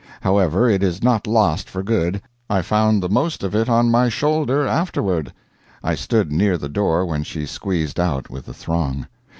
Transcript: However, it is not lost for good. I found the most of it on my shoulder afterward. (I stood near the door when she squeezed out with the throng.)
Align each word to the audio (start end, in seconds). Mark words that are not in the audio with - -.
However, 0.21 0.67
it 0.67 0.81
is 0.81 1.03
not 1.03 1.27
lost 1.27 1.69
for 1.69 1.83
good. 1.83 2.23
I 2.49 2.63
found 2.63 3.03
the 3.03 3.07
most 3.07 3.43
of 3.43 3.53
it 3.53 3.69
on 3.69 3.91
my 3.91 4.09
shoulder 4.09 4.65
afterward. 4.65 5.31
(I 5.83 5.93
stood 5.93 6.31
near 6.31 6.57
the 6.57 6.69
door 6.69 7.05
when 7.05 7.21
she 7.21 7.45
squeezed 7.45 7.99
out 7.99 8.27
with 8.27 8.47
the 8.47 8.53
throng.) 8.55 9.05